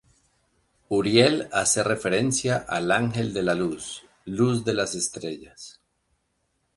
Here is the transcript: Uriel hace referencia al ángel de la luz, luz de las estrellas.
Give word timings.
Uriel 0.89 1.47
hace 1.51 1.83
referencia 1.83 2.57
al 2.67 2.91
ángel 2.91 3.35
de 3.35 3.43
la 3.43 3.53
luz, 3.53 4.01
luz 4.25 4.65
de 4.65 4.73
las 4.73 4.95
estrellas. 4.95 5.79